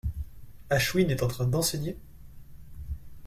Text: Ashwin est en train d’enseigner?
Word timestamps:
Ashwin 0.71 1.09
est 1.11 1.21
en 1.21 1.27
train 1.27 1.45
d’enseigner? 1.45 1.95